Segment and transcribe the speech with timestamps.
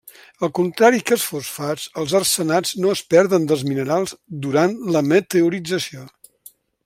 [0.45, 4.15] Al contrari que els fosfats, els arsenats no es perden dels minerals
[4.47, 6.09] durant la meteorització.